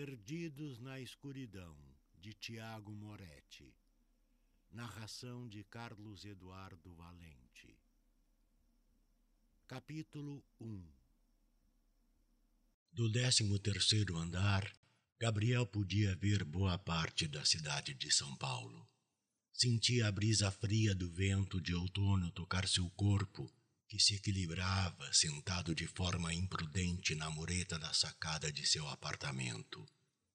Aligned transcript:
Perdidos 0.00 0.78
na 0.78 1.00
Escuridão, 1.00 1.76
de 2.20 2.32
Tiago 2.32 2.92
Moretti. 2.92 3.74
Narração 4.70 5.48
de 5.48 5.64
Carlos 5.64 6.24
Eduardo 6.24 6.94
Valente. 6.94 7.76
Capítulo 9.66 10.44
1 10.60 10.86
Do 12.92 13.10
décimo 13.10 13.58
terceiro 13.58 14.16
andar, 14.16 14.72
Gabriel 15.18 15.66
podia 15.66 16.14
ver 16.14 16.44
boa 16.44 16.78
parte 16.78 17.26
da 17.26 17.44
cidade 17.44 17.92
de 17.92 18.08
São 18.12 18.36
Paulo. 18.36 18.88
Sentia 19.52 20.06
a 20.06 20.12
brisa 20.12 20.48
fria 20.52 20.94
do 20.94 21.10
vento 21.10 21.60
de 21.60 21.74
outono 21.74 22.30
tocar 22.30 22.68
seu 22.68 22.88
corpo, 22.90 23.52
que 23.88 23.98
se 23.98 24.14
equilibrava 24.14 25.12
sentado 25.12 25.74
de 25.74 25.86
forma 25.86 26.32
imprudente 26.34 27.14
na 27.14 27.30
mureta 27.30 27.78
da 27.78 27.92
sacada 27.94 28.52
de 28.52 28.66
seu 28.66 28.86
apartamento. 28.88 29.84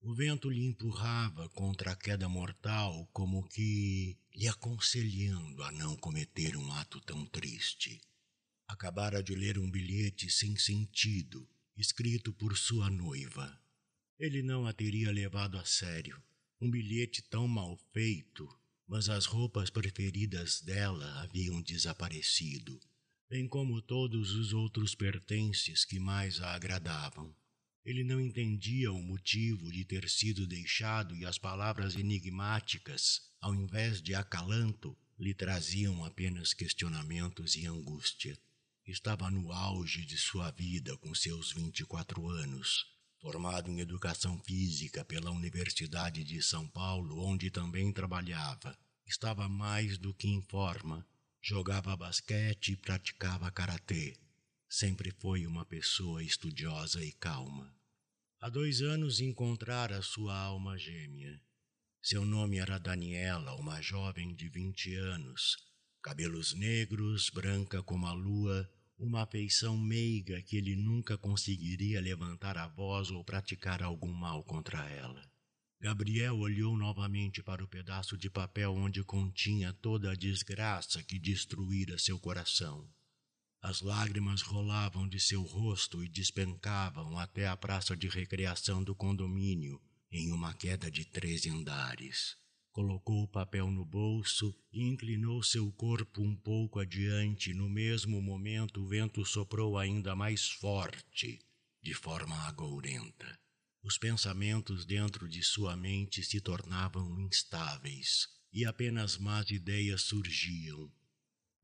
O 0.00 0.14
vento 0.14 0.48
lhe 0.50 0.64
empurrava 0.64 1.48
contra 1.48 1.92
a 1.92 1.96
queda 1.96 2.28
mortal, 2.28 3.08
como 3.12 3.48
que 3.48 4.16
lhe 4.34 4.46
aconselhando 4.46 5.62
a 5.64 5.72
não 5.72 5.96
cometer 5.96 6.56
um 6.56 6.72
ato 6.72 7.00
tão 7.00 7.26
triste. 7.26 8.00
Acabara 8.68 9.22
de 9.22 9.34
ler 9.34 9.58
um 9.58 9.68
bilhete 9.68 10.30
sem 10.30 10.56
sentido, 10.56 11.48
escrito 11.76 12.32
por 12.34 12.56
sua 12.56 12.90
noiva. 12.90 13.60
Ele 14.18 14.42
não 14.42 14.66
a 14.66 14.72
teria 14.72 15.10
levado 15.10 15.58
a 15.58 15.64
sério. 15.64 16.22
Um 16.60 16.70
bilhete 16.70 17.22
tão 17.22 17.48
mal 17.48 17.76
feito, 17.92 18.46
mas 18.86 19.08
as 19.08 19.26
roupas 19.26 19.70
preferidas 19.70 20.60
dela 20.60 21.22
haviam 21.22 21.62
desaparecido, 21.62 22.78
bem 23.30 23.46
como 23.46 23.82
todos 23.82 24.32
os 24.32 24.54
outros 24.54 24.94
pertences 24.94 25.84
que 25.84 25.98
mais 25.98 26.40
a 26.40 26.54
agradavam. 26.54 27.34
Ele 27.84 28.02
não 28.02 28.20
entendia 28.20 28.90
o 28.90 29.02
motivo 29.02 29.70
de 29.70 29.84
ter 29.84 30.08
sido 30.08 30.46
deixado 30.46 31.14
e 31.14 31.26
as 31.26 31.38
palavras 31.38 31.94
enigmáticas, 31.94 33.20
ao 33.40 33.54
invés 33.54 34.00
de 34.00 34.14
acalanto, 34.14 34.96
lhe 35.18 35.34
traziam 35.34 36.04
apenas 36.04 36.54
questionamentos 36.54 37.54
e 37.54 37.66
angústia. 37.66 38.38
Estava 38.86 39.30
no 39.30 39.52
auge 39.52 40.06
de 40.06 40.16
sua 40.16 40.50
vida 40.50 40.96
com 40.96 41.14
seus 41.14 41.52
24 41.52 42.26
anos, 42.28 42.86
formado 43.20 43.70
em 43.70 43.80
educação 43.80 44.38
física 44.42 45.04
pela 45.04 45.30
Universidade 45.30 46.24
de 46.24 46.42
São 46.42 46.66
Paulo, 46.68 47.22
onde 47.26 47.50
também 47.50 47.92
trabalhava. 47.92 48.78
Estava 49.06 49.48
mais 49.48 49.98
do 49.98 50.14
que 50.14 50.28
em 50.28 50.40
forma, 50.40 51.06
jogava 51.48 51.96
basquete 51.96 52.72
e 52.72 52.76
praticava 52.76 53.50
karatê. 53.50 54.14
Sempre 54.68 55.10
foi 55.12 55.46
uma 55.46 55.64
pessoa 55.64 56.22
estudiosa 56.22 57.02
e 57.02 57.10
calma. 57.10 57.74
Há 58.38 58.50
dois 58.50 58.82
anos 58.82 59.18
encontrara 59.18 60.02
sua 60.02 60.36
alma 60.36 60.76
gêmea. 60.76 61.40
Seu 62.02 62.26
nome 62.26 62.58
era 62.58 62.78
Daniela, 62.78 63.54
uma 63.54 63.80
jovem 63.80 64.34
de 64.34 64.46
vinte 64.50 64.94
anos, 64.94 65.56
cabelos 66.02 66.52
negros, 66.52 67.30
branca 67.30 67.82
como 67.82 68.06
a 68.06 68.12
lua, 68.12 68.70
uma 68.98 69.22
afeição 69.22 69.74
meiga 69.74 70.42
que 70.42 70.54
ele 70.54 70.76
nunca 70.76 71.16
conseguiria 71.16 71.98
levantar 71.98 72.58
a 72.58 72.68
voz 72.68 73.10
ou 73.10 73.24
praticar 73.24 73.82
algum 73.82 74.12
mal 74.12 74.44
contra 74.44 74.86
ela. 74.90 75.26
Gabriel 75.80 76.36
olhou 76.36 76.76
novamente 76.76 77.40
para 77.40 77.62
o 77.62 77.68
pedaço 77.68 78.16
de 78.16 78.28
papel 78.28 78.74
onde 78.74 79.04
continha 79.04 79.72
toda 79.72 80.10
a 80.10 80.14
desgraça 80.16 81.02
que 81.04 81.20
destruíra 81.20 81.96
seu 81.98 82.18
coração. 82.18 82.88
As 83.62 83.80
lágrimas 83.80 84.42
rolavam 84.42 85.08
de 85.08 85.20
seu 85.20 85.42
rosto 85.42 86.02
e 86.02 86.08
despencavam 86.08 87.16
até 87.16 87.46
a 87.46 87.56
praça 87.56 87.96
de 87.96 88.08
recreação 88.08 88.82
do 88.82 88.94
condomínio, 88.94 89.80
em 90.10 90.32
uma 90.32 90.52
queda 90.52 90.90
de 90.90 91.04
treze 91.04 91.48
andares. 91.48 92.36
Colocou 92.72 93.22
o 93.22 93.28
papel 93.28 93.70
no 93.70 93.84
bolso 93.84 94.54
e 94.72 94.82
inclinou 94.82 95.42
seu 95.42 95.70
corpo 95.72 96.22
um 96.22 96.36
pouco 96.36 96.80
adiante. 96.80 97.54
No 97.54 97.68
mesmo 97.68 98.20
momento, 98.20 98.82
o 98.82 98.86
vento 98.86 99.24
soprou 99.24 99.78
ainda 99.78 100.14
mais 100.14 100.48
forte, 100.48 101.38
de 101.82 101.94
forma 101.94 102.36
agourenta. 102.46 103.38
Os 103.82 103.98
pensamentos 103.98 104.84
dentro 104.84 105.28
de 105.28 105.42
sua 105.42 105.76
mente 105.76 106.22
se 106.22 106.40
tornavam 106.40 107.20
instáveis 107.20 108.28
e 108.52 108.64
apenas 108.64 109.16
más 109.18 109.50
ideias 109.50 110.02
surgiam, 110.02 110.90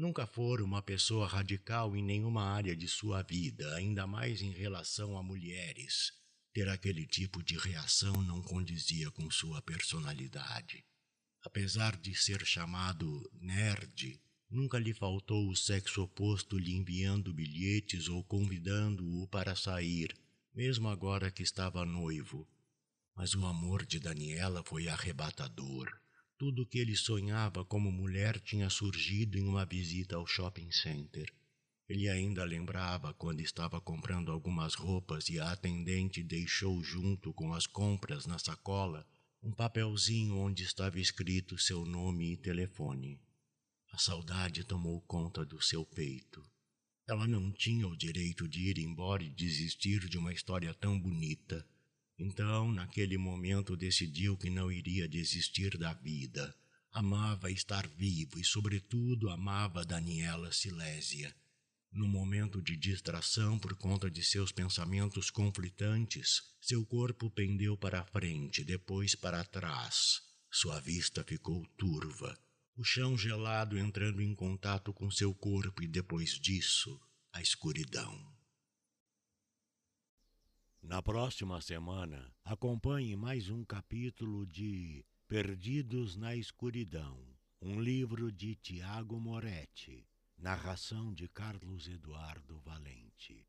Nunca 0.00 0.26
fora 0.26 0.64
uma 0.64 0.80
pessoa 0.80 1.26
radical 1.26 1.94
em 1.94 2.02
nenhuma 2.02 2.44
área 2.44 2.74
de 2.74 2.88
sua 2.88 3.22
vida, 3.22 3.74
ainda 3.74 4.06
mais 4.06 4.40
em 4.40 4.50
relação 4.50 5.14
a 5.18 5.22
mulheres. 5.22 6.12
Ter 6.54 6.68
aquele 6.70 7.06
tipo 7.06 7.42
de 7.42 7.58
reação 7.58 8.22
não 8.22 8.40
condizia 8.40 9.10
com 9.10 9.30
sua 9.30 9.60
personalidade. 9.60 10.84
Apesar 11.42 11.96
de 12.00 12.14
ser 12.14 12.46
chamado 12.46 13.30
nerd, 13.34 14.18
nunca 14.48 14.78
lhe 14.78 14.94
faltou 14.94 15.50
o 15.50 15.54
sexo 15.54 16.02
oposto 16.02 16.56
lhe 16.56 16.72
enviando 16.72 17.34
bilhetes 17.34 18.08
ou 18.08 18.24
convidando-o 18.24 19.28
para 19.28 19.54
sair, 19.54 20.16
mesmo 20.54 20.88
agora 20.88 21.30
que 21.30 21.42
estava 21.42 21.84
noivo. 21.84 22.48
Mas 23.14 23.34
o 23.34 23.44
amor 23.44 23.84
de 23.84 23.98
Daniela 23.98 24.62
foi 24.64 24.88
arrebatador. 24.88 25.90
Tudo 26.38 26.62
o 26.62 26.66
que 26.66 26.78
ele 26.78 26.96
sonhava 26.96 27.64
como 27.64 27.92
mulher 27.92 28.40
tinha 28.40 28.70
surgido 28.70 29.36
em 29.36 29.46
uma 29.46 29.66
visita 29.66 30.16
ao 30.16 30.26
shopping 30.26 30.70
center. 30.70 31.30
Ele 31.88 32.08
ainda 32.08 32.44
lembrava 32.44 33.12
quando 33.14 33.40
estava 33.40 33.80
comprando 33.80 34.30
algumas 34.30 34.74
roupas 34.74 35.28
e 35.28 35.40
a 35.40 35.50
atendente 35.50 36.22
deixou 36.22 36.82
junto 36.82 37.34
com 37.34 37.52
as 37.52 37.66
compras 37.66 38.26
na 38.26 38.38
sacola 38.38 39.06
um 39.42 39.52
papelzinho 39.52 40.36
onde 40.36 40.62
estava 40.62 41.00
escrito 41.00 41.58
seu 41.58 41.84
nome 41.84 42.32
e 42.32 42.36
telefone. 42.36 43.20
A 43.92 43.98
saudade 43.98 44.62
tomou 44.62 45.00
conta 45.02 45.44
do 45.44 45.60
seu 45.60 45.84
peito. 45.84 46.42
Ela 47.10 47.26
não 47.26 47.50
tinha 47.50 47.88
o 47.88 47.96
direito 47.96 48.46
de 48.46 48.68
ir 48.68 48.78
embora 48.78 49.24
e 49.24 49.30
desistir 49.30 50.08
de 50.08 50.16
uma 50.16 50.32
história 50.32 50.72
tão 50.72 50.96
bonita. 50.96 51.66
Então, 52.16 52.70
naquele 52.70 53.18
momento, 53.18 53.76
decidiu 53.76 54.36
que 54.36 54.48
não 54.48 54.70
iria 54.70 55.08
desistir 55.08 55.76
da 55.76 55.92
vida. 55.92 56.54
Amava 56.92 57.50
estar 57.50 57.84
vivo 57.88 58.38
e, 58.38 58.44
sobretudo, 58.44 59.28
amava 59.28 59.84
Daniela 59.84 60.52
Silésia. 60.52 61.34
No 61.90 62.06
momento 62.06 62.62
de 62.62 62.76
distração 62.76 63.58
por 63.58 63.74
conta 63.74 64.08
de 64.08 64.22
seus 64.22 64.52
pensamentos 64.52 65.30
conflitantes, 65.32 66.42
seu 66.60 66.86
corpo 66.86 67.28
pendeu 67.28 67.76
para 67.76 68.04
frente, 68.04 68.62
depois 68.62 69.16
para 69.16 69.42
trás. 69.42 70.22
Sua 70.48 70.78
vista 70.78 71.24
ficou 71.24 71.66
turva, 71.76 72.38
o 72.80 72.82
chão 72.82 73.14
gelado 73.14 73.78
entrando 73.78 74.22
em 74.22 74.34
contato 74.34 74.90
com 74.90 75.10
seu 75.10 75.34
corpo 75.34 75.82
e 75.82 75.86
depois 75.86 76.40
disso, 76.40 76.98
a 77.30 77.42
escuridão. 77.42 78.18
Na 80.82 81.02
próxima 81.02 81.60
semana, 81.60 82.34
acompanhe 82.42 83.14
mais 83.16 83.50
um 83.50 83.62
capítulo 83.66 84.46
de 84.46 85.04
Perdidos 85.28 86.16
na 86.16 86.34
Escuridão, 86.34 87.22
um 87.60 87.78
livro 87.78 88.32
de 88.32 88.54
Tiago 88.54 89.20
Moretti, 89.20 90.08
narração 90.38 91.12
de 91.12 91.28
Carlos 91.28 91.86
Eduardo 91.86 92.58
Valente. 92.60 93.46